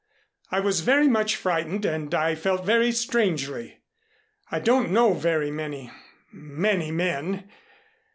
I 0.49 0.61
was 0.61 0.79
very 0.79 1.07
much 1.07 1.35
frightened 1.35 1.85
and 1.85 2.11
I 2.15 2.33
felt 2.33 2.65
very 2.65 2.91
strangely. 2.91 3.81
I 4.49 4.59
don't 4.59 4.89
know 4.89 5.13
very 5.13 5.51
many 5.51 5.91
many 6.31 6.89
men. 6.89 7.47